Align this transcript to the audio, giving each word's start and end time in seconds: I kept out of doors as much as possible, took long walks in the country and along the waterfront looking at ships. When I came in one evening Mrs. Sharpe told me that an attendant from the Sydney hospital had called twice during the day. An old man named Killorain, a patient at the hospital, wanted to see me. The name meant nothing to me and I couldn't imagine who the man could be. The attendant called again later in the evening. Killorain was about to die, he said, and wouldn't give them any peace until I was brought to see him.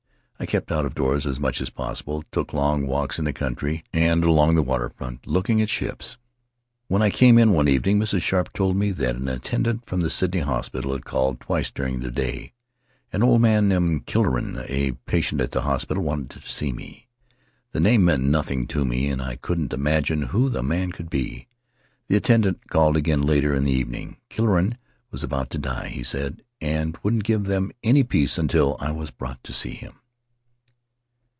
I 0.39 0.47
kept 0.47 0.71
out 0.71 0.87
of 0.87 0.95
doors 0.95 1.27
as 1.27 1.39
much 1.39 1.61
as 1.61 1.69
possible, 1.69 2.23
took 2.31 2.51
long 2.51 2.87
walks 2.87 3.19
in 3.19 3.25
the 3.25 3.31
country 3.31 3.83
and 3.93 4.23
along 4.23 4.55
the 4.55 4.63
waterfront 4.63 5.27
looking 5.27 5.61
at 5.61 5.69
ships. 5.69 6.17
When 6.87 7.03
I 7.03 7.11
came 7.11 7.37
in 7.37 7.51
one 7.53 7.67
evening 7.67 7.99
Mrs. 7.99 8.23
Sharpe 8.23 8.51
told 8.51 8.75
me 8.75 8.89
that 8.89 9.15
an 9.15 9.27
attendant 9.27 9.85
from 9.85 9.99
the 10.01 10.09
Sydney 10.09 10.39
hospital 10.41 10.93
had 10.93 11.05
called 11.05 11.39
twice 11.39 11.69
during 11.69 11.99
the 11.99 12.09
day. 12.09 12.53
An 13.13 13.21
old 13.21 13.39
man 13.39 13.67
named 13.69 14.07
Killorain, 14.07 14.65
a 14.67 14.93
patient 15.05 15.41
at 15.41 15.51
the 15.51 15.61
hospital, 15.61 16.03
wanted 16.03 16.41
to 16.41 16.49
see 16.49 16.71
me. 16.71 17.07
The 17.71 17.79
name 17.79 18.03
meant 18.05 18.23
nothing 18.23 18.65
to 18.69 18.83
me 18.83 19.09
and 19.09 19.21
I 19.21 19.35
couldn't 19.35 19.73
imagine 19.73 20.23
who 20.23 20.49
the 20.49 20.63
man 20.63 20.91
could 20.91 21.11
be. 21.11 21.47
The 22.07 22.15
attendant 22.15 22.67
called 22.67 22.97
again 22.97 23.21
later 23.21 23.53
in 23.53 23.63
the 23.65 23.71
evening. 23.71 24.17
Killorain 24.31 24.79
was 25.11 25.23
about 25.23 25.51
to 25.51 25.59
die, 25.59 25.89
he 25.89 26.01
said, 26.03 26.41
and 26.59 26.97
wouldn't 27.03 27.25
give 27.25 27.43
them 27.43 27.71
any 27.83 28.01
peace 28.03 28.39
until 28.39 28.75
I 28.79 28.89
was 28.91 29.11
brought 29.11 29.41
to 29.43 29.53
see 29.53 29.75
him. 29.75 29.99